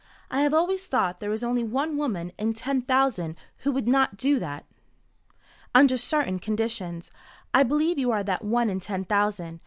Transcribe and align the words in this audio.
I 0.31 0.41
have 0.41 0.51
always 0.51 0.87
thought 0.87 1.19
there 1.19 1.31
is 1.31 1.43
only 1.43 1.63
one 1.63 1.95
woman 1.95 2.31
in 2.39 2.55
ten 2.55 2.81
thousand 2.81 3.35
who 3.57 3.71
would 3.71 3.87
not 3.87 4.17
do 4.17 4.39
that 4.39 4.65
under 5.75 5.95
certain 5.95 6.39
conditions. 6.39 7.11
I 7.53 7.61
believe 7.61 7.99
you 7.99 8.09
are 8.09 8.23
that 8.23 8.43
one 8.43 8.71
in 8.71 8.79
ten 8.79 9.05
thousand. 9.05 9.59